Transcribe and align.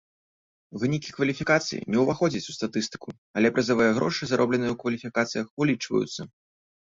Вынікі 0.83 1.09
кваліфікацый 1.17 1.79
не 1.95 1.99
ўваходзяць 2.03 2.49
у 2.53 2.55
статыстыку, 2.57 3.09
але 3.39 3.47
прызавыя 3.59 3.91
грошы, 3.99 4.21
заробленыя 4.33 4.71
ў 4.75 4.81
кваліфікацыях, 4.85 5.45
улічваюцца. 5.61 6.21